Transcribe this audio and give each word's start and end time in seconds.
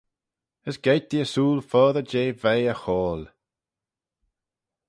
As 0.69 0.77
geiyrt 0.83 1.11
ee 1.15 1.21
ersooyl 1.23 1.61
foddey 1.69 2.07
jeh 2.11 2.33
veih 2.41 2.69
e 2.71 2.75
hoayll. 2.81 3.23